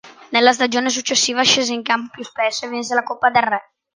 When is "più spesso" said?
2.13-2.65